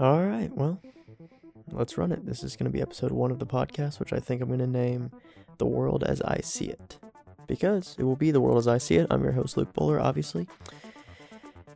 All 0.00 0.24
right, 0.24 0.50
well, 0.54 0.80
let's 1.70 1.98
run 1.98 2.12
it. 2.12 2.26
This 2.26 2.42
is 2.42 2.56
going 2.56 2.70
to 2.70 2.72
be 2.72 2.82
episode 2.82 3.12
one 3.12 3.30
of 3.30 3.38
the 3.38 3.46
podcast, 3.46 4.00
which 4.00 4.12
I 4.12 4.18
think 4.18 4.40
I'm 4.40 4.48
going 4.48 4.60
to 4.60 4.66
name 4.66 5.10
The 5.58 5.66
World 5.66 6.04
as 6.04 6.20
I 6.22 6.40
See 6.42 6.66
It. 6.66 6.98
Because 7.46 7.96
it 7.98 8.04
will 8.04 8.16
be 8.16 8.30
The 8.30 8.40
World 8.40 8.58
as 8.58 8.68
I 8.68 8.78
See 8.78 8.96
It. 8.96 9.06
I'm 9.10 9.22
your 9.22 9.32
host, 9.32 9.56
Luke 9.56 9.72
Bowler, 9.72 10.00
obviously. 10.00 10.48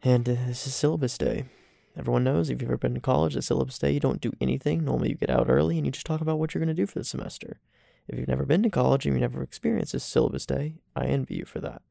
And 0.02 0.28
uh, 0.28 0.36
this 0.46 0.66
is 0.66 0.74
syllabus 0.74 1.18
day. 1.18 1.44
Everyone 1.98 2.24
knows 2.24 2.50
if 2.50 2.60
you've 2.60 2.70
ever 2.70 2.78
been 2.78 2.94
to 2.94 3.00
college, 3.00 3.36
at 3.36 3.44
syllabus 3.44 3.78
day, 3.78 3.90
you 3.90 4.00
don't 4.00 4.20
do 4.20 4.32
anything. 4.40 4.84
Normally, 4.84 5.10
you 5.10 5.14
get 5.14 5.30
out 5.30 5.48
early 5.48 5.78
and 5.78 5.86
you 5.86 5.92
just 5.92 6.06
talk 6.06 6.20
about 6.20 6.38
what 6.38 6.54
you're 6.54 6.64
going 6.64 6.74
to 6.74 6.82
do 6.82 6.86
for 6.86 6.98
the 6.98 7.04
semester. 7.04 7.60
If 8.06 8.18
you've 8.18 8.28
never 8.28 8.44
been 8.44 8.62
to 8.62 8.70
college 8.70 9.06
and 9.06 9.14
you've 9.14 9.22
never 9.22 9.42
experienced 9.42 9.94
a 9.94 10.00
syllabus 10.00 10.46
day, 10.46 10.76
I 10.94 11.06
envy 11.06 11.36
you 11.36 11.44
for 11.44 11.60
that. 11.60 11.82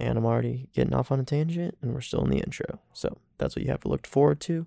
And 0.00 0.16
I'm 0.16 0.26
already 0.26 0.68
getting 0.72 0.94
off 0.94 1.12
on 1.12 1.20
a 1.20 1.24
tangent, 1.24 1.76
and 1.82 1.92
we're 1.92 2.00
still 2.00 2.24
in 2.24 2.30
the 2.30 2.38
intro. 2.38 2.80
So 2.92 3.18
that's 3.38 3.54
what 3.54 3.64
you 3.64 3.70
have 3.70 3.82
to 3.82 3.88
look 3.88 4.06
forward 4.06 4.40
to. 4.42 4.66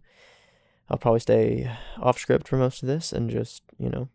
I'll 0.90 0.98
probably 0.98 1.22
stay 1.22 1.72
off 2.00 2.20
script 2.20 2.48
for 2.48 2.58
most 2.58 2.84
of 2.84 2.88
this 2.88 3.12
and 3.12 3.30
just, 3.30 3.64
you 3.80 3.90
know, 3.90 4.10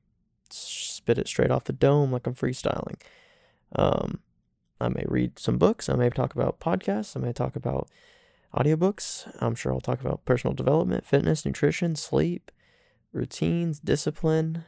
spit 0.50 1.18
it 1.18 1.28
straight 1.28 1.50
off 1.50 1.64
the 1.64 1.72
dome 1.72 2.12
like 2.12 2.26
I'm 2.26 2.34
freestyling. 2.34 3.00
Um, 3.74 4.20
I 4.80 4.88
may 4.88 5.04
read 5.06 5.38
some 5.38 5.58
books. 5.58 5.88
I 5.88 5.96
may 5.96 6.10
talk 6.10 6.34
about 6.34 6.60
podcasts. 6.60 7.16
I 7.16 7.20
may 7.20 7.32
talk 7.32 7.56
about 7.56 7.88
audiobooks. 8.54 9.30
I'm 9.40 9.54
sure 9.54 9.72
I'll 9.72 9.80
talk 9.80 10.00
about 10.00 10.24
personal 10.24 10.54
development, 10.54 11.06
fitness, 11.06 11.44
nutrition, 11.44 11.96
sleep, 11.96 12.50
routines, 13.12 13.80
discipline, 13.80 14.64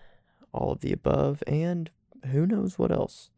all 0.53 0.73
of 0.73 0.81
the 0.81 0.93
above, 0.93 1.43
and 1.47 1.91
who 2.33 2.47
knows 2.47 2.79
what 2.79 2.91
else. 2.91 3.31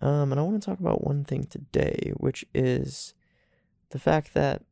Um, 0.00 0.30
and 0.30 0.40
I 0.40 0.44
want 0.44 0.60
to 0.60 0.66
talk 0.66 0.80
about 0.80 1.04
one 1.04 1.24
thing 1.24 1.44
today, 1.44 2.12
which 2.16 2.44
is 2.54 3.14
the 3.90 3.98
fact 3.98 4.34
that 4.34 4.62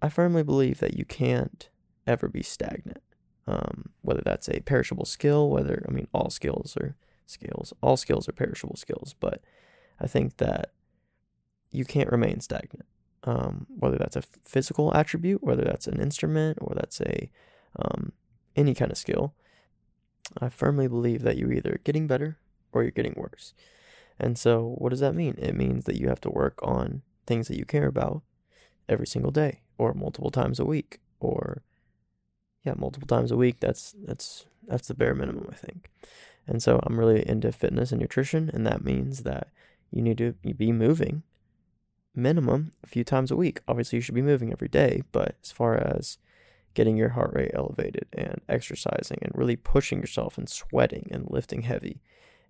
I 0.00 0.08
firmly 0.08 0.42
believe 0.42 0.78
that 0.80 0.96
you 0.96 1.04
can't 1.04 1.68
ever 2.06 2.28
be 2.28 2.42
stagnant. 2.42 3.02
Um, 3.46 3.90
whether 4.02 4.22
that's 4.24 4.48
a 4.48 4.60
perishable 4.60 5.04
skill, 5.04 5.50
whether, 5.50 5.84
I 5.88 5.92
mean, 5.92 6.06
all 6.14 6.30
skills 6.30 6.76
are 6.76 6.96
skills, 7.26 7.72
all 7.82 7.96
skills 7.96 8.28
are 8.28 8.32
perishable 8.32 8.76
skills, 8.76 9.14
but 9.18 9.42
I 10.00 10.06
think 10.06 10.36
that 10.36 10.72
you 11.70 11.84
can't 11.84 12.10
remain 12.10 12.40
stagnant. 12.40 12.86
Um, 13.24 13.66
whether 13.68 13.98
that's 13.98 14.16
a 14.16 14.22
physical 14.44 14.94
attribute, 14.94 15.42
whether 15.44 15.62
that's 15.62 15.86
an 15.86 16.00
instrument, 16.00 16.58
or 16.60 16.74
that's 16.74 17.00
a 17.00 17.30
um, 17.76 18.12
any 18.56 18.74
kind 18.74 18.90
of 18.90 18.98
skill, 18.98 19.34
I 20.40 20.48
firmly 20.48 20.88
believe 20.88 21.22
that 21.22 21.36
you're 21.36 21.52
either 21.52 21.80
getting 21.84 22.06
better 22.06 22.38
or 22.72 22.82
you're 22.82 22.90
getting 22.90 23.14
worse. 23.16 23.54
And 24.18 24.38
so, 24.38 24.74
what 24.78 24.90
does 24.90 25.00
that 25.00 25.14
mean? 25.14 25.34
It 25.38 25.54
means 25.54 25.84
that 25.84 25.98
you 25.98 26.08
have 26.08 26.20
to 26.22 26.30
work 26.30 26.58
on 26.62 27.02
things 27.26 27.48
that 27.48 27.58
you 27.58 27.64
care 27.64 27.86
about 27.86 28.22
every 28.88 29.06
single 29.06 29.30
day, 29.30 29.60
or 29.78 29.94
multiple 29.94 30.30
times 30.30 30.60
a 30.60 30.64
week, 30.64 31.00
or 31.20 31.62
yeah, 32.64 32.74
multiple 32.76 33.08
times 33.08 33.30
a 33.30 33.36
week. 33.36 33.60
That's 33.60 33.94
that's 34.04 34.46
that's 34.66 34.88
the 34.88 34.94
bare 34.94 35.14
minimum, 35.14 35.48
I 35.50 35.56
think. 35.56 35.90
And 36.46 36.62
so 36.62 36.80
I'm 36.82 36.98
really 36.98 37.26
into 37.28 37.52
fitness 37.52 37.92
and 37.92 38.00
nutrition, 38.00 38.50
and 38.52 38.66
that 38.66 38.84
means 38.84 39.22
that 39.22 39.48
you 39.90 40.02
need 40.02 40.18
to 40.18 40.32
be 40.32 40.72
moving 40.72 41.22
minimum 42.14 42.72
a 42.82 42.86
few 42.86 43.04
times 43.04 43.30
a 43.30 43.36
week. 43.36 43.60
Obviously, 43.68 43.96
you 43.96 44.02
should 44.02 44.14
be 44.14 44.22
moving 44.22 44.52
every 44.52 44.68
day, 44.68 45.02
but 45.12 45.36
as 45.42 45.52
far 45.52 45.76
as 45.76 46.18
getting 46.74 46.96
your 46.96 47.10
heart 47.10 47.32
rate 47.34 47.50
elevated 47.54 48.06
and 48.12 48.40
exercising 48.48 49.18
and 49.22 49.32
really 49.34 49.56
pushing 49.56 50.00
yourself 50.00 50.38
and 50.38 50.48
sweating 50.48 51.08
and 51.10 51.30
lifting 51.30 51.62
heavy 51.62 52.00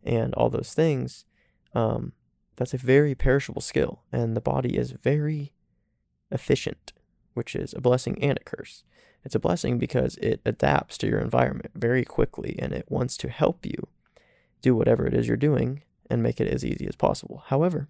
and 0.04 0.32
all 0.34 0.48
those 0.48 0.74
things, 0.74 1.24
um, 1.74 2.12
that's 2.56 2.74
a 2.74 2.78
very 2.78 3.14
perishable 3.14 3.62
skill, 3.62 4.02
and 4.12 4.36
the 4.36 4.40
body 4.40 4.76
is 4.76 4.92
very 4.92 5.52
efficient, 6.30 6.92
which 7.34 7.54
is 7.54 7.72
a 7.74 7.80
blessing 7.80 8.22
and 8.22 8.38
a 8.38 8.44
curse. 8.44 8.84
It's 9.24 9.34
a 9.34 9.40
blessing 9.40 9.78
because 9.78 10.16
it 10.16 10.40
adapts 10.44 10.98
to 10.98 11.06
your 11.06 11.20
environment 11.20 11.70
very 11.74 12.04
quickly 12.04 12.56
and 12.58 12.72
it 12.72 12.86
wants 12.88 13.16
to 13.18 13.28
help 13.28 13.64
you 13.64 13.88
do 14.62 14.74
whatever 14.74 15.06
it 15.06 15.14
is 15.14 15.28
you're 15.28 15.36
doing 15.36 15.82
and 16.10 16.22
make 16.22 16.40
it 16.40 16.48
as 16.48 16.64
easy 16.64 16.86
as 16.88 16.96
possible. 16.96 17.44
However, 17.46 17.88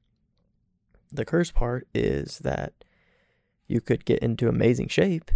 the 1.10 1.24
curse 1.24 1.50
part 1.50 1.88
is 1.94 2.38
that 2.40 2.84
you 3.66 3.80
could 3.80 4.04
get 4.04 4.18
into 4.20 4.48
amazing 4.48 4.88
shape 4.88 5.30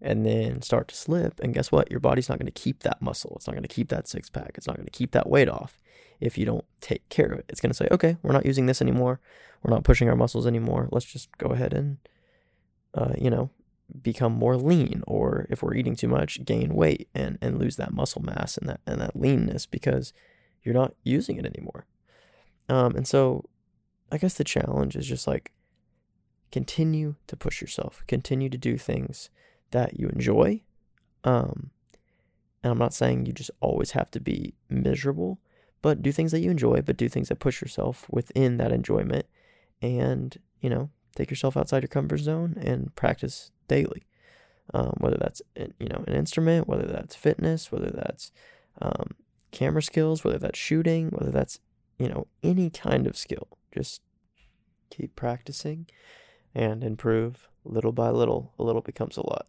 and 0.00 0.24
then 0.24 0.62
start 0.62 0.88
to 0.88 0.96
slip. 0.96 1.40
And 1.40 1.54
guess 1.54 1.72
what? 1.72 1.90
Your 1.90 2.00
body's 2.00 2.28
not 2.28 2.38
going 2.38 2.46
to 2.46 2.52
keep 2.52 2.80
that 2.80 3.02
muscle. 3.02 3.32
It's 3.36 3.46
not 3.46 3.54
going 3.54 3.62
to 3.62 3.68
keep 3.68 3.88
that 3.88 4.08
six 4.08 4.30
pack. 4.30 4.52
It's 4.54 4.66
not 4.66 4.76
going 4.76 4.86
to 4.86 4.92
keep 4.92 5.12
that 5.12 5.28
weight 5.28 5.48
off 5.48 5.81
if 6.22 6.38
you 6.38 6.44
don't 6.44 6.64
take 6.80 7.06
care 7.08 7.26
of 7.26 7.38
it. 7.40 7.46
It's 7.48 7.60
going 7.60 7.70
to 7.70 7.76
say, 7.76 7.88
okay, 7.90 8.16
we're 8.22 8.32
not 8.32 8.46
using 8.46 8.66
this 8.66 8.80
anymore. 8.80 9.20
We're 9.62 9.74
not 9.74 9.84
pushing 9.84 10.08
our 10.08 10.16
muscles 10.16 10.46
anymore. 10.46 10.88
Let's 10.90 11.06
just 11.06 11.36
go 11.38 11.48
ahead 11.48 11.72
and, 11.72 11.98
uh, 12.94 13.12
you 13.18 13.30
know, 13.30 13.50
become 14.00 14.32
more 14.32 14.56
lean 14.56 15.02
or 15.06 15.46
if 15.50 15.62
we're 15.62 15.74
eating 15.74 15.94
too 15.94 16.08
much 16.08 16.44
gain 16.44 16.74
weight 16.74 17.08
and 17.14 17.36
and 17.42 17.58
lose 17.58 17.76
that 17.76 17.92
muscle 17.92 18.22
mass 18.22 18.56
and 18.56 18.68
that 18.68 18.80
and 18.86 19.00
that 19.00 19.14
leanness 19.14 19.66
because 19.66 20.12
you're 20.62 20.74
not 20.74 20.94
using 21.02 21.36
it 21.36 21.44
anymore 21.44 21.84
um 22.70 22.96
and 22.96 23.06
so 23.06 23.44
i 24.10 24.16
guess 24.16 24.34
the 24.34 24.44
challenge 24.44 24.96
is 24.96 25.06
just 25.06 25.26
like 25.26 25.52
continue 26.50 27.16
to 27.26 27.36
push 27.36 27.60
yourself 27.60 28.02
continue 28.06 28.48
to 28.48 28.56
do 28.56 28.78
things 28.78 29.28
that 29.72 29.98
you 29.98 30.08
enjoy 30.08 30.62
um 31.24 31.70
and 32.62 32.70
i'm 32.70 32.78
not 32.78 32.94
saying 32.94 33.26
you 33.26 33.32
just 33.32 33.50
always 33.60 33.90
have 33.90 34.10
to 34.10 34.20
be 34.20 34.54
miserable 34.70 35.38
but 35.82 36.02
do 36.02 36.12
things 36.12 36.32
that 36.32 36.40
you 36.40 36.50
enjoy 36.50 36.80
but 36.80 36.96
do 36.96 37.08
things 37.08 37.28
that 37.28 37.38
push 37.38 37.60
yourself 37.60 38.06
within 38.10 38.56
that 38.56 38.72
enjoyment 38.72 39.26
and 39.82 40.38
you 40.60 40.70
know 40.70 40.90
take 41.14 41.30
yourself 41.30 41.56
outside 41.56 41.82
your 41.82 41.88
comfort 41.88 42.18
zone 42.18 42.56
and 42.60 42.94
practice 42.94 43.50
daily. 43.68 44.04
Um, 44.74 44.94
whether 44.98 45.18
that's 45.18 45.42
you 45.56 45.88
know 45.88 46.04
an 46.06 46.14
instrument, 46.14 46.68
whether 46.68 46.86
that's 46.86 47.14
fitness, 47.14 47.70
whether 47.70 47.90
that's 47.90 48.32
um, 48.80 49.10
camera 49.50 49.82
skills, 49.82 50.24
whether 50.24 50.38
that's 50.38 50.58
shooting, 50.58 51.08
whether 51.08 51.30
that's 51.30 51.58
you 51.98 52.08
know 52.08 52.26
any 52.42 52.70
kind 52.70 53.06
of 53.06 53.16
skill. 53.16 53.48
Just 53.74 54.00
keep 54.90 55.16
practicing 55.16 55.86
and 56.54 56.84
improve 56.84 57.48
little 57.64 57.92
by 57.92 58.10
little. 58.10 58.52
A 58.58 58.62
little 58.62 58.82
becomes 58.82 59.16
a 59.16 59.26
lot. 59.26 59.46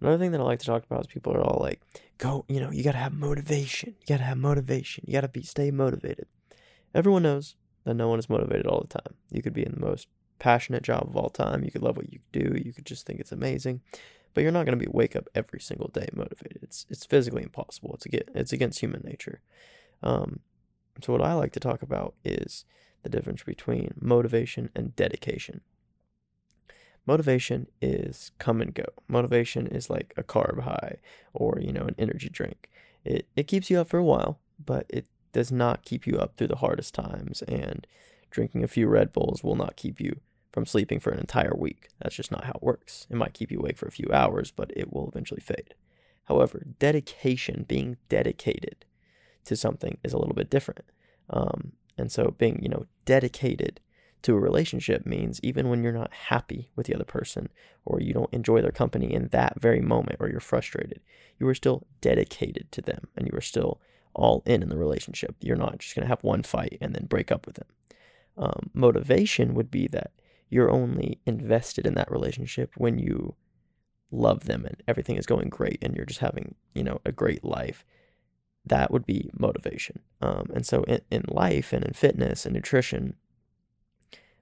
Another 0.00 0.18
thing 0.18 0.30
that 0.32 0.40
I 0.40 0.44
like 0.44 0.60
to 0.60 0.66
talk 0.66 0.84
about 0.84 1.00
is 1.00 1.06
people 1.06 1.34
are 1.34 1.40
all 1.40 1.60
like, 1.60 1.80
"Go, 2.18 2.44
you 2.48 2.60
know, 2.60 2.70
you 2.70 2.84
gotta 2.84 2.98
have 2.98 3.12
motivation. 3.12 3.96
You 4.00 4.06
gotta 4.06 4.24
have 4.24 4.38
motivation. 4.38 5.04
You 5.06 5.12
gotta 5.12 5.28
be 5.28 5.42
stay 5.42 5.70
motivated." 5.70 6.26
Everyone 6.94 7.22
knows 7.22 7.56
that 7.84 7.94
no 7.94 8.08
one 8.08 8.18
is 8.18 8.28
motivated 8.28 8.66
all 8.66 8.80
the 8.80 9.00
time. 9.00 9.14
You 9.30 9.42
could 9.42 9.54
be 9.54 9.64
in 9.64 9.72
the 9.72 9.80
most 9.80 10.08
passionate 10.38 10.82
job 10.82 11.06
of 11.08 11.16
all 11.16 11.30
time. 11.30 11.64
You 11.64 11.70
could 11.70 11.82
love 11.82 11.96
what 11.96 12.12
you 12.12 12.20
do. 12.32 12.60
You 12.64 12.72
could 12.72 12.86
just 12.86 13.06
think 13.06 13.20
it's 13.20 13.32
amazing, 13.32 13.80
but 14.34 14.42
you're 14.42 14.52
not 14.52 14.66
going 14.66 14.78
to 14.78 14.84
be 14.84 14.90
wake 14.90 15.16
up 15.16 15.28
every 15.34 15.60
single 15.60 15.88
day 15.88 16.08
motivated. 16.12 16.62
It's 16.62 16.86
it's 16.88 17.04
physically 17.04 17.42
impossible. 17.42 17.94
It's 17.94 18.06
against 18.06 18.30
it's 18.34 18.52
against 18.52 18.80
human 18.80 19.02
nature. 19.04 19.40
Um, 20.02 20.40
so 21.02 21.12
what 21.12 21.22
I 21.22 21.34
like 21.34 21.52
to 21.52 21.60
talk 21.60 21.82
about 21.82 22.14
is 22.24 22.64
the 23.02 23.08
difference 23.08 23.42
between 23.42 23.94
motivation 24.00 24.70
and 24.74 24.94
dedication. 24.96 25.60
Motivation 27.08 27.68
is 27.80 28.32
come 28.38 28.60
and 28.60 28.74
go. 28.74 28.84
Motivation 29.08 29.66
is 29.66 29.88
like 29.88 30.12
a 30.18 30.22
carb 30.22 30.60
high 30.60 30.98
or 31.32 31.58
you 31.58 31.72
know 31.72 31.86
an 31.86 31.94
energy 31.98 32.28
drink. 32.28 32.68
It 33.02 33.26
it 33.34 33.44
keeps 33.44 33.70
you 33.70 33.80
up 33.80 33.88
for 33.88 33.96
a 33.96 34.04
while, 34.04 34.40
but 34.62 34.84
it 34.90 35.06
does 35.32 35.50
not 35.50 35.86
keep 35.86 36.06
you 36.06 36.18
up 36.18 36.36
through 36.36 36.48
the 36.48 36.56
hardest 36.56 36.92
times 36.94 37.40
and 37.48 37.86
drinking 38.30 38.62
a 38.62 38.68
few 38.68 38.88
Red 38.88 39.14
Bulls 39.14 39.42
will 39.42 39.56
not 39.56 39.74
keep 39.74 39.98
you 39.98 40.20
from 40.52 40.66
sleeping 40.66 41.00
for 41.00 41.08
an 41.08 41.18
entire 41.18 41.54
week. 41.56 41.88
That's 41.98 42.14
just 42.14 42.30
not 42.30 42.44
how 42.44 42.52
it 42.56 42.62
works. 42.62 43.06
It 43.08 43.16
might 43.16 43.32
keep 43.32 43.50
you 43.50 43.60
awake 43.60 43.78
for 43.78 43.88
a 43.88 43.98
few 43.98 44.10
hours, 44.12 44.50
but 44.50 44.70
it 44.76 44.92
will 44.92 45.08
eventually 45.08 45.40
fade. 45.40 45.72
However, 46.24 46.66
dedication, 46.78 47.64
being 47.66 47.96
dedicated 48.10 48.84
to 49.46 49.56
something, 49.56 49.96
is 50.04 50.12
a 50.12 50.18
little 50.18 50.34
bit 50.34 50.50
different. 50.50 50.84
Um, 51.30 51.72
and 51.96 52.12
so, 52.12 52.34
being 52.36 52.62
you 52.62 52.68
know 52.68 52.84
dedicated 53.06 53.80
to 54.22 54.34
a 54.34 54.40
relationship 54.40 55.06
means 55.06 55.40
even 55.42 55.68
when 55.68 55.82
you're 55.82 55.92
not 55.92 56.12
happy 56.12 56.70
with 56.76 56.86
the 56.86 56.94
other 56.94 57.04
person, 57.04 57.48
or 57.84 58.00
you 58.00 58.12
don't 58.12 58.32
enjoy 58.32 58.60
their 58.60 58.72
company 58.72 59.12
in 59.12 59.28
that 59.28 59.60
very 59.60 59.80
moment, 59.80 60.16
or 60.20 60.28
you're 60.28 60.40
frustrated, 60.40 61.00
you 61.38 61.46
are 61.48 61.54
still 61.54 61.86
dedicated 62.00 62.70
to 62.72 62.82
them, 62.82 63.08
and 63.16 63.26
you 63.26 63.36
are 63.36 63.42
still 63.42 63.80
all 64.14 64.42
in 64.46 64.62
in 64.62 64.68
the 64.68 64.76
relationship. 64.76 65.36
You're 65.40 65.56
not 65.56 65.78
just 65.78 65.94
gonna 65.94 66.08
have 66.08 66.22
one 66.22 66.42
fight 66.42 66.78
and 66.80 66.94
then 66.94 67.06
break 67.06 67.30
up 67.30 67.46
with 67.46 67.56
them. 67.56 67.68
Um, 68.36 68.70
motivation 68.72 69.54
would 69.54 69.70
be 69.70 69.88
that 69.88 70.12
you're 70.48 70.70
only 70.70 71.20
invested 71.26 71.86
in 71.86 71.94
that 71.94 72.10
relationship 72.10 72.72
when 72.76 72.98
you 72.98 73.34
love 74.10 74.44
them 74.44 74.64
and 74.64 74.82
everything 74.88 75.16
is 75.16 75.26
going 75.26 75.48
great 75.48 75.78
and 75.82 75.94
you're 75.94 76.06
just 76.06 76.20
having 76.20 76.54
you 76.74 76.82
know 76.82 77.00
a 77.04 77.12
great 77.12 77.44
life 77.44 77.84
that 78.64 78.90
would 78.90 79.04
be 79.04 79.30
motivation 79.38 80.00
um, 80.22 80.50
and 80.54 80.66
so 80.66 80.82
in, 80.84 81.00
in 81.10 81.22
life 81.28 81.72
and 81.72 81.84
in 81.84 81.92
fitness 81.92 82.46
and 82.46 82.54
nutrition 82.54 83.14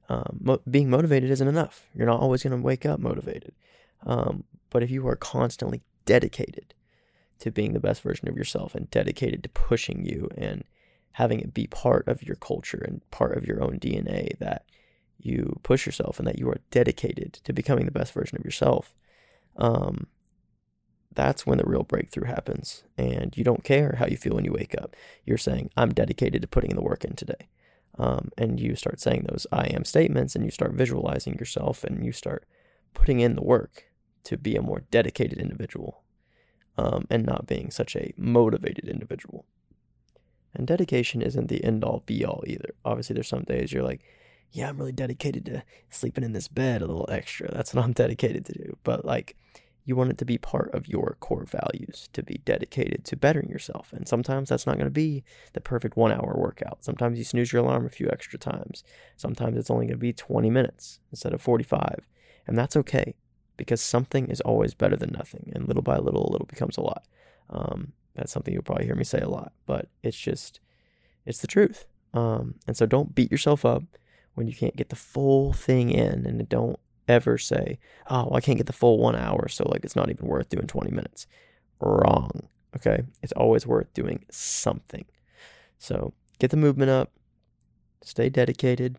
um, 0.08 0.38
mo- 0.40 0.62
being 0.70 0.90
motivated 0.90 1.30
isn't 1.30 1.48
enough 1.48 1.86
you're 1.94 2.06
not 2.06 2.20
always 2.20 2.42
going 2.42 2.56
to 2.56 2.62
wake 2.62 2.86
up 2.86 3.00
motivated 3.00 3.52
um, 4.04 4.44
but 4.70 4.82
if 4.82 4.90
you 4.90 5.06
are 5.06 5.16
constantly 5.16 5.82
dedicated 6.04 6.74
to 7.38 7.50
being 7.50 7.72
the 7.72 7.80
best 7.80 8.02
version 8.02 8.28
of 8.28 8.36
yourself 8.36 8.74
and 8.74 8.90
dedicated 8.90 9.42
to 9.42 9.48
pushing 9.50 10.04
you 10.04 10.28
and 10.36 10.64
having 11.12 11.40
it 11.40 11.54
be 11.54 11.66
part 11.66 12.06
of 12.08 12.22
your 12.22 12.36
culture 12.36 12.82
and 12.86 13.08
part 13.10 13.36
of 13.36 13.46
your 13.46 13.62
own 13.62 13.78
dna 13.78 14.36
that 14.38 14.64
you 15.18 15.58
push 15.62 15.86
yourself 15.86 16.18
and 16.18 16.26
that 16.28 16.38
you 16.38 16.48
are 16.48 16.60
dedicated 16.70 17.34
to 17.44 17.52
becoming 17.52 17.84
the 17.84 17.90
best 17.90 18.12
version 18.12 18.38
of 18.38 18.44
yourself, 18.44 18.94
um, 19.56 20.06
that's 21.14 21.46
when 21.46 21.58
the 21.58 21.64
real 21.64 21.82
breakthrough 21.82 22.26
happens. 22.26 22.84
And 22.98 23.36
you 23.36 23.44
don't 23.44 23.64
care 23.64 23.96
how 23.98 24.06
you 24.06 24.16
feel 24.16 24.34
when 24.34 24.44
you 24.44 24.52
wake 24.52 24.74
up. 24.76 24.94
You're 25.24 25.38
saying, 25.38 25.70
I'm 25.76 25.94
dedicated 25.94 26.42
to 26.42 26.48
putting 26.48 26.70
in 26.70 26.76
the 26.76 26.82
work 26.82 27.04
in 27.04 27.14
today. 27.14 27.48
Um, 27.98 28.30
and 28.36 28.60
you 28.60 28.76
start 28.76 29.00
saying 29.00 29.26
those 29.28 29.46
I 29.50 29.66
am 29.68 29.84
statements 29.84 30.34
and 30.34 30.44
you 30.44 30.50
start 30.50 30.72
visualizing 30.72 31.34
yourself 31.34 31.82
and 31.82 32.04
you 32.04 32.12
start 32.12 32.44
putting 32.92 33.20
in 33.20 33.36
the 33.36 33.42
work 33.42 33.84
to 34.24 34.36
be 34.36 34.56
a 34.56 34.62
more 34.62 34.84
dedicated 34.90 35.38
individual 35.38 36.02
um, 36.76 37.06
and 37.08 37.24
not 37.24 37.46
being 37.46 37.70
such 37.70 37.96
a 37.96 38.12
motivated 38.16 38.88
individual. 38.88 39.46
And 40.54 40.66
dedication 40.66 41.22
isn't 41.22 41.48
the 41.48 41.62
end 41.62 41.84
all 41.84 42.02
be 42.06 42.24
all 42.24 42.42
either. 42.46 42.74
Obviously, 42.84 43.14
there's 43.14 43.28
some 43.28 43.44
days 43.44 43.72
you're 43.72 43.82
like, 43.82 44.02
yeah, 44.50 44.68
I'm 44.68 44.78
really 44.78 44.92
dedicated 44.92 45.44
to 45.46 45.62
sleeping 45.90 46.24
in 46.24 46.32
this 46.32 46.48
bed 46.48 46.82
a 46.82 46.86
little 46.86 47.08
extra. 47.10 47.52
That's 47.52 47.74
what 47.74 47.84
I'm 47.84 47.92
dedicated 48.04 48.46
to 48.46 48.52
do. 48.52 48.76
But 48.82 49.04
like, 49.04 49.36
you 49.86 49.94
want 49.94 50.10
it 50.10 50.18
to 50.18 50.24
be 50.24 50.36
part 50.36 50.74
of 50.74 50.88
your 50.88 51.16
core 51.20 51.44
values 51.44 52.08
to 52.12 52.22
be 52.22 52.42
dedicated 52.44 53.04
to 53.04 53.16
bettering 53.16 53.48
yourself. 53.48 53.92
And 53.92 54.06
sometimes 54.06 54.48
that's 54.48 54.66
not 54.66 54.74
going 54.74 54.86
to 54.86 54.90
be 54.90 55.22
the 55.52 55.60
perfect 55.60 55.96
one 55.96 56.10
hour 56.10 56.34
workout. 56.36 56.84
Sometimes 56.84 57.16
you 57.18 57.24
snooze 57.24 57.52
your 57.52 57.62
alarm 57.62 57.86
a 57.86 57.90
few 57.90 58.08
extra 58.10 58.36
times. 58.36 58.82
Sometimes 59.16 59.56
it's 59.56 59.70
only 59.70 59.86
going 59.86 59.94
to 59.94 60.00
be 60.00 60.12
20 60.12 60.50
minutes 60.50 60.98
instead 61.12 61.32
of 61.32 61.40
45. 61.40 62.00
And 62.48 62.58
that's 62.58 62.76
okay 62.76 63.14
because 63.56 63.80
something 63.80 64.28
is 64.28 64.40
always 64.40 64.74
better 64.74 64.96
than 64.96 65.12
nothing. 65.12 65.52
And 65.54 65.68
little 65.68 65.84
by 65.84 65.98
little, 65.98 66.28
a 66.28 66.32
little 66.32 66.48
becomes 66.48 66.76
a 66.76 66.82
lot. 66.82 67.04
Um, 67.48 67.92
that's 68.16 68.32
something 68.32 68.52
you'll 68.52 68.64
probably 68.64 68.86
hear 68.86 68.96
me 68.96 69.04
say 69.04 69.20
a 69.20 69.28
lot, 69.28 69.52
but 69.66 69.88
it's 70.02 70.18
just, 70.18 70.58
it's 71.24 71.38
the 71.38 71.46
truth. 71.46 71.86
Um, 72.12 72.56
and 72.66 72.76
so 72.76 72.86
don't 72.86 73.14
beat 73.14 73.30
yourself 73.30 73.64
up 73.64 73.84
when 74.34 74.48
you 74.48 74.54
can't 74.54 74.76
get 74.76 74.88
the 74.88 74.96
full 74.96 75.52
thing 75.52 75.90
in 75.90 76.26
and 76.26 76.48
don't 76.48 76.80
ever 77.08 77.38
say, 77.38 77.78
oh, 78.08 78.24
well, 78.24 78.36
I 78.36 78.40
can't 78.40 78.58
get 78.58 78.66
the 78.66 78.72
full 78.72 78.98
one 78.98 79.16
hour, 79.16 79.48
so 79.48 79.68
like 79.68 79.84
it's 79.84 79.96
not 79.96 80.10
even 80.10 80.26
worth 80.26 80.48
doing 80.48 80.66
20 80.66 80.90
minutes. 80.90 81.26
Wrong. 81.80 82.48
Okay. 82.74 83.02
It's 83.22 83.32
always 83.32 83.66
worth 83.66 83.92
doing 83.94 84.24
something. 84.30 85.04
So 85.78 86.12
get 86.38 86.50
the 86.50 86.56
movement 86.56 86.90
up, 86.90 87.12
stay 88.02 88.28
dedicated, 88.28 88.98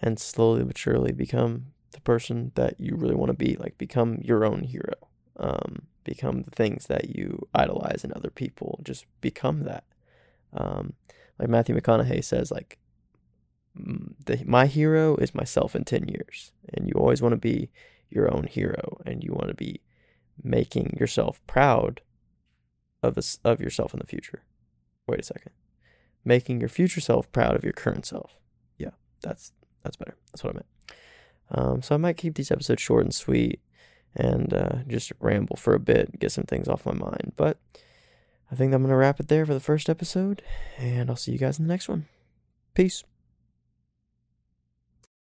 and 0.00 0.18
slowly 0.18 0.64
but 0.64 0.78
surely 0.78 1.12
become 1.12 1.66
the 1.92 2.00
person 2.00 2.52
that 2.54 2.76
you 2.78 2.94
really 2.96 3.14
want 3.14 3.30
to 3.30 3.36
be. 3.36 3.56
Like 3.56 3.78
become 3.78 4.18
your 4.22 4.44
own 4.44 4.62
hero. 4.64 4.94
Um, 5.36 5.82
become 6.04 6.42
the 6.42 6.50
things 6.50 6.86
that 6.86 7.16
you 7.16 7.48
idolize 7.54 8.04
in 8.04 8.12
other 8.14 8.30
people. 8.30 8.80
Just 8.82 9.06
become 9.20 9.62
that. 9.62 9.84
Um, 10.52 10.94
like 11.38 11.48
Matthew 11.48 11.74
McConaughey 11.74 12.22
says, 12.24 12.50
like 12.50 12.78
the, 14.24 14.42
my 14.44 14.66
hero 14.66 15.16
is 15.16 15.34
myself 15.34 15.74
in 15.74 15.84
10 15.84 16.08
years. 16.08 16.52
And 16.72 16.86
you 16.86 16.94
always 16.94 17.22
want 17.22 17.32
to 17.32 17.38
be 17.38 17.70
your 18.10 18.32
own 18.32 18.44
hero 18.44 19.00
and 19.06 19.22
you 19.22 19.32
want 19.32 19.48
to 19.48 19.54
be 19.54 19.80
making 20.42 20.96
yourself 20.98 21.40
proud 21.46 22.00
of 23.02 23.18
of 23.44 23.60
yourself 23.60 23.94
in 23.94 24.00
the 24.00 24.06
future. 24.06 24.42
Wait 25.06 25.20
a 25.20 25.24
second. 25.24 25.52
Making 26.24 26.60
your 26.60 26.68
future 26.68 27.00
self 27.00 27.30
proud 27.32 27.56
of 27.56 27.64
your 27.64 27.72
current 27.72 28.04
self. 28.04 28.36
Yeah, 28.78 28.90
that's 29.22 29.52
that's 29.82 29.96
better. 29.96 30.16
That's 30.32 30.44
what 30.44 30.54
I 30.54 30.54
meant. 30.54 30.66
Um, 31.52 31.82
so 31.82 31.94
I 31.94 31.98
might 31.98 32.18
keep 32.18 32.34
these 32.34 32.50
episodes 32.50 32.82
short 32.82 33.04
and 33.04 33.14
sweet 33.14 33.60
and 34.14 34.52
uh, 34.52 34.78
just 34.86 35.12
ramble 35.20 35.56
for 35.56 35.74
a 35.74 35.80
bit, 35.80 36.18
get 36.18 36.32
some 36.32 36.44
things 36.44 36.68
off 36.68 36.86
my 36.86 36.92
mind. 36.92 37.32
But 37.36 37.58
I 38.50 38.54
think 38.54 38.74
I'm 38.74 38.82
going 38.82 38.90
to 38.90 38.96
wrap 38.96 39.20
it 39.20 39.28
there 39.28 39.46
for 39.46 39.54
the 39.54 39.60
first 39.60 39.88
episode, 39.88 40.42
and 40.78 41.08
I'll 41.08 41.16
see 41.16 41.32
you 41.32 41.38
guys 41.38 41.58
in 41.58 41.66
the 41.66 41.72
next 41.72 41.88
one. 41.88 42.06
Peace. 42.74 43.04